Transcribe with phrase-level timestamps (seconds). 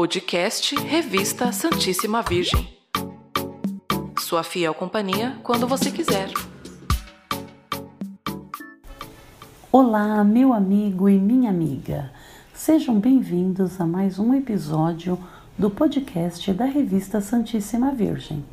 [0.00, 2.68] Podcast Revista Santíssima Virgem.
[4.20, 6.30] Sua fiel companhia quando você quiser.
[9.72, 12.12] Olá, meu amigo e minha amiga.
[12.54, 15.18] Sejam bem-vindos a mais um episódio
[15.58, 18.44] do podcast da Revista Santíssima Virgem.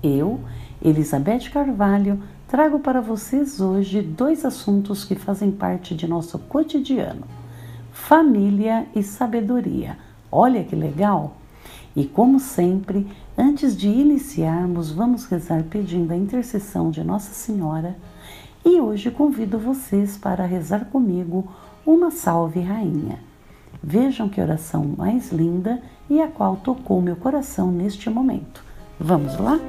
[0.00, 0.38] Eu,
[0.80, 7.26] Elizabeth Carvalho, trago para vocês hoje dois assuntos que fazem parte de nosso cotidiano:
[7.90, 9.98] família e sabedoria.
[10.36, 11.36] Olha que legal!
[11.94, 13.06] E como sempre,
[13.38, 17.96] antes de iniciarmos, vamos rezar pedindo a intercessão de Nossa Senhora.
[18.64, 21.46] E hoje convido vocês para rezar comigo
[21.86, 23.20] uma Salve Rainha.
[23.80, 28.64] Vejam que oração mais linda e a qual tocou meu coração neste momento.
[28.98, 29.60] Vamos lá?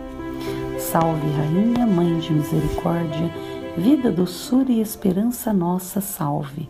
[0.80, 3.32] Salve, Rainha, Mãe de Misericórdia,
[3.78, 6.68] vida, doçura e esperança nossa, salve.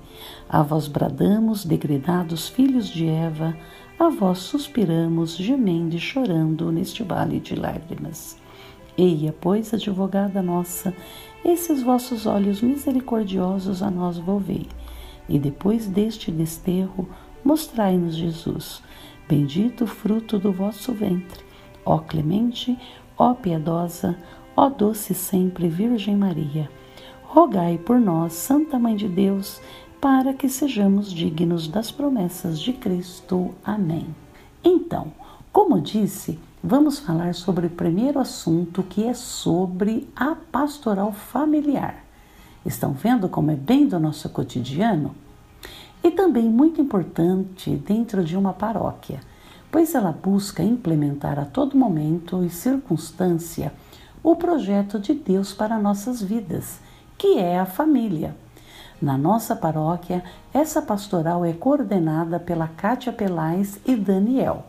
[0.50, 3.56] A vós bradamos, degredados filhos de Eva,
[4.00, 8.38] a vós suspiramos, gemendo e chorando neste vale de lágrimas.
[8.98, 10.94] Eia, pois, advogada nossa,
[11.44, 14.68] esses vossos olhos misericordiosos a nós volvei,
[15.28, 17.08] e depois deste desterro,
[17.44, 18.82] mostrai-nos Jesus,
[19.28, 21.44] bendito fruto do vosso ventre.
[21.86, 22.78] Ó clemente,
[23.18, 24.18] Ó piedosa,
[24.58, 26.70] ó doce sempre Virgem Maria,
[27.24, 29.62] rogai por nós, Santa Mãe de Deus,
[30.06, 33.56] para que sejamos dignos das promessas de Cristo.
[33.66, 34.06] Amém.
[34.64, 35.12] Então,
[35.52, 42.06] como disse, vamos falar sobre o primeiro assunto que é sobre a pastoral familiar.
[42.64, 45.16] Estão vendo como é bem do nosso cotidiano?
[46.04, 49.20] E também muito importante dentro de uma paróquia
[49.72, 53.74] pois ela busca implementar a todo momento e circunstância
[54.22, 56.80] o projeto de Deus para nossas vidas,
[57.18, 58.45] que é a família.
[59.06, 64.66] Na nossa paróquia, essa pastoral é coordenada pela Cátia Pelais e Daniel.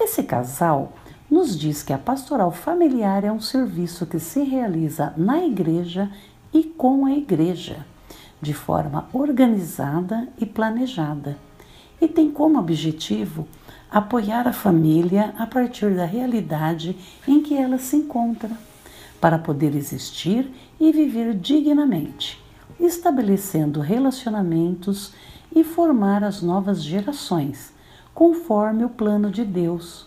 [0.00, 0.94] Esse casal
[1.30, 6.10] nos diz que a pastoral familiar é um serviço que se realiza na igreja
[6.50, 7.84] e com a igreja,
[8.40, 11.36] de forma organizada e planejada,
[12.00, 13.46] e tem como objetivo
[13.90, 16.96] apoiar a família a partir da realidade
[17.28, 18.50] em que ela se encontra,
[19.20, 22.41] para poder existir e viver dignamente,
[22.86, 25.12] estabelecendo relacionamentos
[25.54, 27.72] e formar as novas gerações,
[28.14, 30.06] conforme o plano de Deus.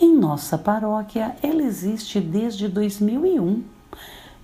[0.00, 3.62] Em nossa paróquia, ela existe desde 2001.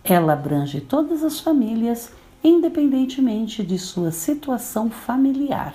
[0.03, 5.75] Ela abrange todas as famílias, independentemente de sua situação familiar.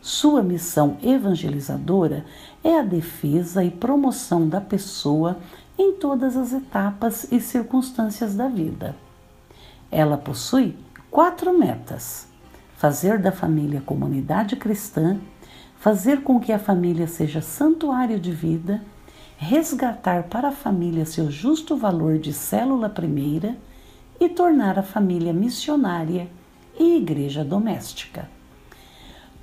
[0.00, 2.24] Sua missão evangelizadora
[2.62, 5.38] é a defesa e promoção da pessoa
[5.78, 8.94] em todas as etapas e circunstâncias da vida.
[9.90, 10.76] Ela possui
[11.16, 12.26] quatro metas:
[12.76, 15.18] fazer da família comunidade cristã,
[15.78, 18.82] fazer com que a família seja santuário de vida,
[19.38, 23.56] resgatar para a família seu justo valor de célula primeira
[24.20, 26.28] e tornar a família missionária
[26.78, 28.28] e igreja doméstica.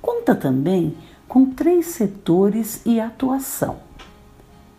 [0.00, 0.96] Conta também
[1.26, 3.78] com três setores e atuação: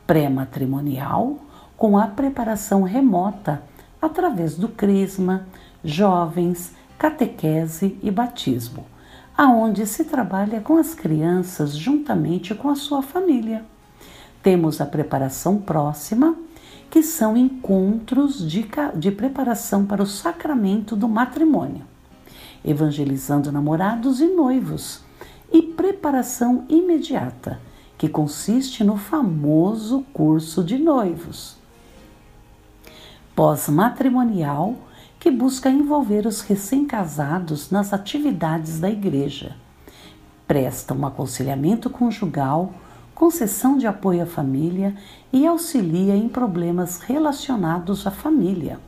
[0.07, 1.39] pré-matrimonial,
[1.75, 3.61] com a preparação remota
[4.01, 5.45] através do crisma,
[5.84, 8.85] jovens, catequese e batismo,
[9.38, 13.66] aonde se trabalha com as crianças juntamente com a sua família.
[14.41, 16.35] Temos a preparação próxima,
[16.89, 21.84] que são encontros de, de preparação para o sacramento do matrimônio,
[22.63, 25.01] evangelizando namorados e noivos
[25.51, 27.59] e preparação imediata,
[27.97, 31.57] que consiste no famoso curso de noivos.
[33.35, 34.75] Pós-matrimonial,
[35.25, 39.55] que busca envolver os recém-casados nas atividades da igreja.
[40.47, 42.71] Presta um aconselhamento conjugal,
[43.15, 44.95] concessão de apoio à família
[45.33, 48.79] e auxilia em problemas relacionados à família.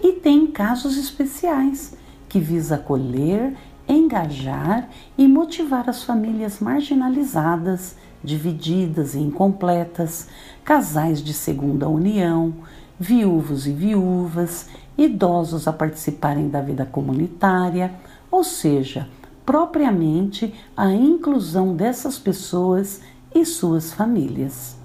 [0.00, 1.96] E tem casos especiais
[2.28, 3.56] que visa acolher
[3.88, 10.28] engajar e motivar as famílias marginalizadas, divididas e incompletas,
[10.64, 12.54] casais de segunda união,
[12.98, 17.92] viúvos e viúvas, idosos a participarem da vida comunitária,
[18.30, 19.08] ou seja,
[19.44, 23.00] propriamente a inclusão dessas pessoas
[23.34, 24.76] e suas famílias.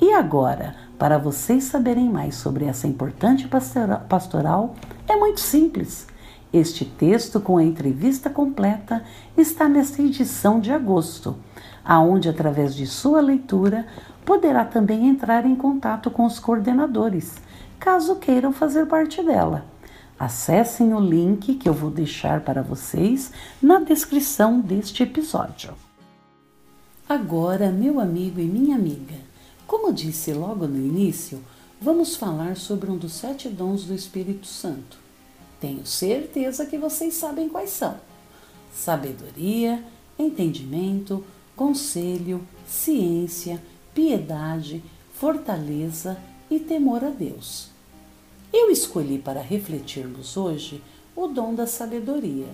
[0.00, 3.48] E agora, para vocês saberem mais sobre essa importante
[4.08, 4.74] pastoral,
[5.08, 6.06] é muito simples
[6.52, 9.04] este texto, com a entrevista completa,
[9.36, 11.36] está nesta edição de agosto,
[11.84, 13.86] aonde, através de sua leitura,
[14.28, 17.36] poderá também entrar em contato com os coordenadores,
[17.80, 19.64] caso queiram fazer parte dela.
[20.18, 23.32] Acessem o link que eu vou deixar para vocês
[23.62, 25.72] na descrição deste episódio.
[27.08, 29.14] Agora, meu amigo e minha amiga,
[29.66, 31.42] como disse logo no início,
[31.80, 34.98] vamos falar sobre um dos sete dons do Espírito Santo.
[35.58, 37.96] Tenho certeza que vocês sabem quais são:
[38.74, 39.82] sabedoria,
[40.18, 41.24] entendimento,
[41.56, 43.58] conselho, ciência,
[43.98, 44.80] piedade,
[45.12, 46.16] fortaleza
[46.48, 47.68] e temor a Deus.
[48.52, 50.80] Eu escolhi para refletirmos hoje
[51.16, 52.46] o dom da sabedoria.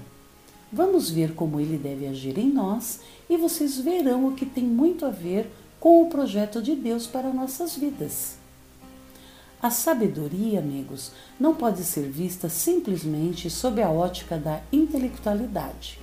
[0.73, 5.05] Vamos ver como ele deve agir em nós e vocês verão o que tem muito
[5.05, 5.47] a ver
[5.79, 8.39] com o projeto de Deus para nossas vidas.
[9.61, 16.01] A sabedoria, amigos, não pode ser vista simplesmente sob a ótica da intelectualidade.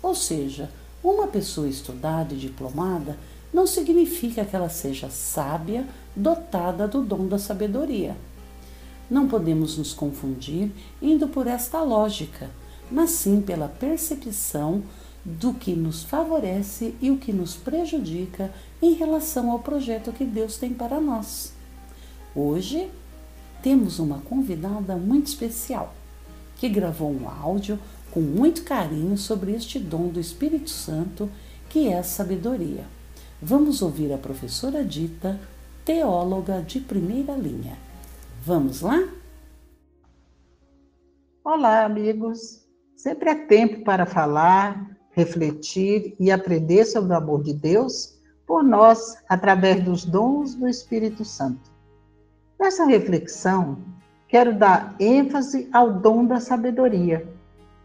[0.00, 0.70] Ou seja,
[1.02, 3.18] uma pessoa estudada e diplomada
[3.52, 8.16] não significa que ela seja sábia, dotada do dom da sabedoria.
[9.10, 10.70] Não podemos nos confundir
[11.00, 12.50] indo por esta lógica,
[12.90, 14.82] mas sim pela percepção
[15.24, 20.56] do que nos favorece e o que nos prejudica em relação ao projeto que Deus
[20.56, 21.52] tem para nós.
[22.34, 22.90] Hoje
[23.62, 25.94] temos uma convidada muito especial
[26.56, 27.78] que gravou um áudio
[28.10, 31.28] com muito carinho sobre este dom do Espírito Santo
[31.68, 32.95] que é a sabedoria.
[33.40, 35.38] Vamos ouvir a professora Dita,
[35.84, 37.76] teóloga de primeira linha.
[38.42, 39.06] Vamos lá?
[41.44, 42.66] Olá, amigos.
[42.96, 49.18] Sempre é tempo para falar, refletir e aprender sobre o amor de Deus por nós
[49.28, 51.70] através dos dons do Espírito Santo.
[52.58, 53.76] Nessa reflexão,
[54.28, 57.28] quero dar ênfase ao dom da sabedoria,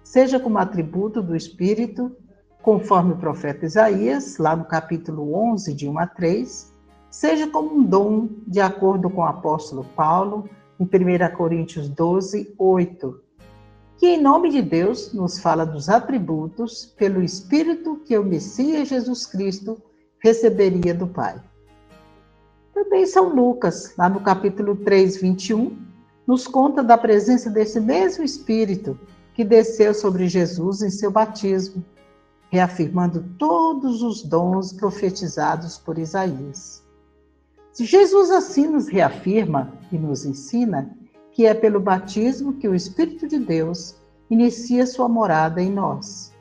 [0.02, 2.16] seja como atributo do Espírito,
[2.62, 6.74] conforme o profeta Isaías, lá no capítulo 11, de 1 a 3,
[7.10, 10.50] seja como um dom, de acordo com o apóstolo Paulo,
[10.80, 13.22] em 1 Coríntios 12, 8,
[13.98, 19.26] que em nome de Deus nos fala dos atributos pelo Espírito que o Messias Jesus
[19.26, 19.82] Cristo
[20.20, 21.42] receberia do Pai.
[22.74, 25.78] Também São Lucas, lá no capítulo 3, 21,
[26.26, 28.98] nos conta da presença desse mesmo Espírito
[29.34, 31.84] que desceu sobre Jesus em seu batismo,
[32.52, 36.84] reafirmando todos os dons profetizados por Isaías.
[37.72, 40.94] Se Jesus assim nos reafirma e nos ensina
[41.32, 43.96] que é pelo batismo que o Espírito de Deus
[44.30, 46.34] inicia sua morada em nós.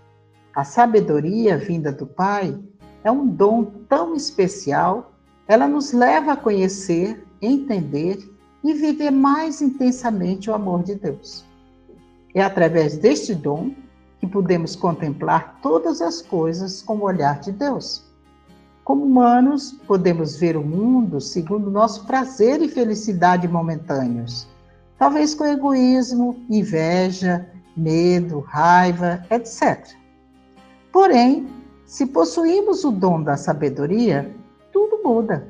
[0.53, 2.59] A sabedoria vinda do Pai
[3.05, 5.13] é um dom tão especial,
[5.47, 8.19] ela nos leva a conhecer, entender
[8.65, 11.45] e viver mais intensamente o amor de Deus.
[12.35, 13.71] É através deste dom
[14.21, 18.05] que podemos contemplar todas as coisas com o olhar de Deus.
[18.85, 24.47] Como humanos, podemos ver o mundo segundo nosso prazer e felicidade momentâneos,
[24.99, 29.89] talvez com egoísmo, inveja, medo, raiva, etc.
[30.93, 31.49] Porém,
[31.87, 34.31] se possuímos o dom da sabedoria,
[34.73, 35.49] tudo muda.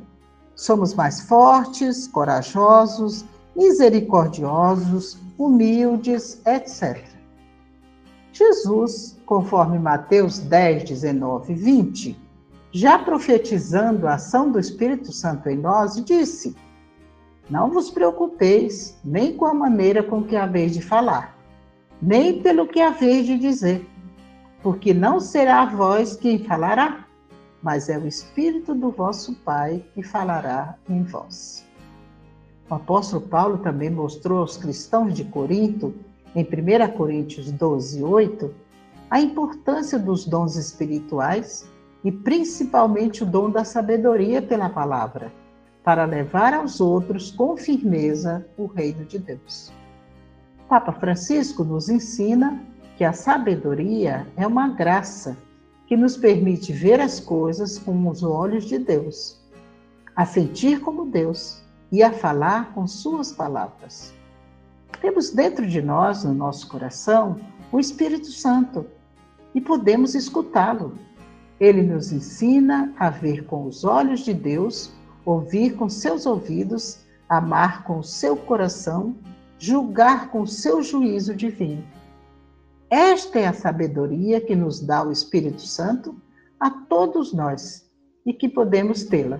[0.54, 3.24] Somos mais fortes, corajosos,
[3.56, 7.19] misericordiosos, humildes, etc.
[8.40, 12.18] Jesus, conforme Mateus 10, 19 e 20,
[12.72, 16.56] já profetizando a ação do Espírito Santo em nós, disse:
[17.50, 21.36] Não vos preocupeis nem com a maneira com que haveis de falar,
[22.00, 23.86] nem pelo que haveis de dizer,
[24.62, 27.04] porque não será a voz quem falará,
[27.62, 31.62] mas é o Espírito do vosso Pai que falará em vós.
[32.70, 35.94] O apóstolo Paulo também mostrou aos cristãos de Corinto,
[36.34, 38.54] em 1 Coríntios 12, 8,
[39.10, 41.68] a importância dos dons espirituais
[42.04, 45.32] e principalmente o dom da sabedoria pela palavra,
[45.82, 49.72] para levar aos outros com firmeza o reino de Deus.
[50.68, 52.62] Papa Francisco nos ensina
[52.96, 55.36] que a sabedoria é uma graça
[55.86, 59.40] que nos permite ver as coisas com os olhos de Deus,
[60.14, 61.60] a sentir como Deus
[61.90, 64.14] e a falar com suas palavras.
[65.00, 67.36] Temos dentro de nós, no nosso coração,
[67.70, 68.86] o Espírito Santo
[69.54, 70.96] e podemos escutá-lo
[71.60, 74.90] ele nos ensina a ver com os olhos de Deus,
[75.26, 79.14] ouvir com seus ouvidos, amar com o seu coração,
[79.58, 81.84] julgar com o seu juízo divino.
[82.88, 86.16] Esta é a sabedoria que nos dá o Espírito Santo
[86.58, 87.86] a todos nós
[88.24, 89.38] e que podemos tê-la.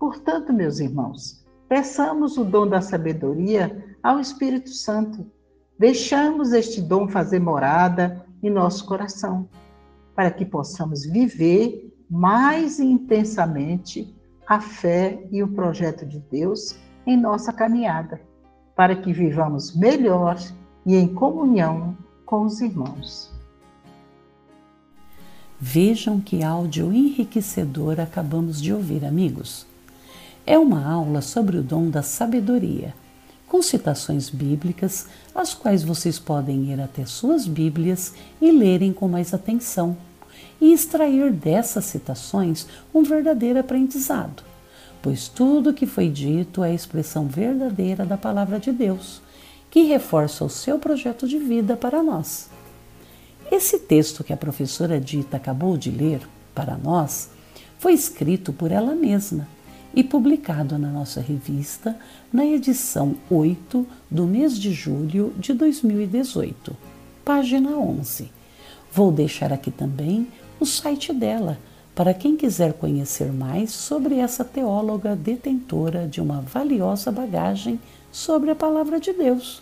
[0.00, 5.26] Portanto, meus irmãos, peçamos o dom da sabedoria ao Espírito Santo.
[5.78, 9.48] Deixamos este dom fazer morada em nosso coração
[10.18, 14.12] para que possamos viver mais intensamente
[14.48, 16.76] a fé e o projeto de Deus
[17.06, 18.20] em nossa caminhada,
[18.74, 20.36] para que vivamos melhor
[20.84, 23.32] e em comunhão com os irmãos.
[25.60, 29.66] Vejam que áudio enriquecedor acabamos de ouvir, amigos.
[30.44, 32.92] É uma aula sobre o dom da sabedoria,
[33.48, 39.32] com citações bíblicas, as quais vocês podem ir até suas Bíblias e lerem com mais
[39.32, 39.96] atenção,
[40.60, 44.42] e extrair dessas citações um verdadeiro aprendizado,
[45.00, 49.22] pois tudo o que foi dito é a expressão verdadeira da palavra de Deus,
[49.70, 52.50] que reforça o seu projeto de vida para nós.
[53.50, 56.20] Esse texto que a professora Dita acabou de ler
[56.54, 57.30] para nós
[57.78, 59.46] foi escrito por ela mesma
[59.94, 61.96] e publicado na nossa revista
[62.32, 66.76] na edição 8 do mês de julho de 2018,
[67.24, 68.32] página 11.
[68.92, 70.26] Vou deixar aqui também
[70.60, 71.56] o site dela
[71.94, 77.80] para quem quiser conhecer mais sobre essa teóloga detentora de uma valiosa bagagem
[78.12, 79.60] sobre a palavra de Deus.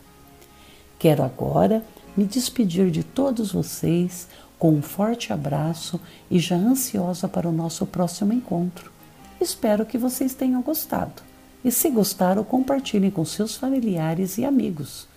[1.00, 1.84] Quero agora
[2.16, 7.86] me despedir de todos vocês com um forte abraço e já ansiosa para o nosso
[7.86, 8.92] próximo encontro.
[9.40, 11.22] Espero que vocês tenham gostado.
[11.64, 15.08] E se gostaram, compartilhem com seus familiares e amigos.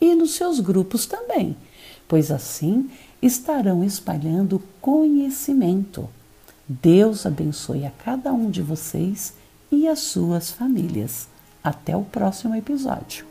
[0.00, 1.56] E nos seus grupos também,
[2.06, 6.08] pois assim estarão espalhando conhecimento.
[6.68, 9.32] Deus abençoe a cada um de vocês
[9.72, 11.26] e as suas famílias.
[11.64, 13.27] Até o próximo episódio.